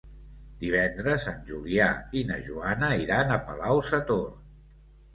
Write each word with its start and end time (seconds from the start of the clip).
Divendres 0.63 1.25
en 1.33 1.37
Julià 1.51 1.91
i 2.21 2.25
na 2.33 2.41
Joana 2.49 2.93
iran 3.05 3.39
a 3.39 3.41
Palau-sator. 3.47 4.29